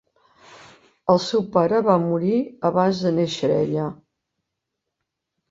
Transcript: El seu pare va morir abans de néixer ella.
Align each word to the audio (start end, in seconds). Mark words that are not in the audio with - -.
El 1.13 1.19
seu 1.25 1.43
pare 1.57 1.81
va 1.89 1.97
morir 2.07 2.39
abans 2.71 3.03
de 3.05 3.13
néixer 3.19 3.53
ella. 3.59 3.87